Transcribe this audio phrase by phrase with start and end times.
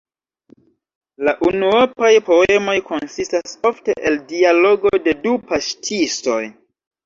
[1.27, 6.45] La unuopaj poemoj konsistas ofte el dialogo de du paŝtistoj.